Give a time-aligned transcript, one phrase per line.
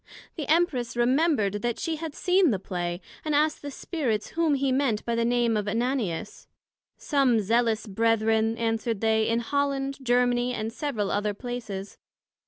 [0.35, 4.71] The Empress remembred that she had seen the Play, and asked the Spirits, whom he
[4.71, 6.47] meant by the name of Ananias?
[6.97, 11.99] some Zealous Brethren, answered they, in Holland, Germany, and several other places.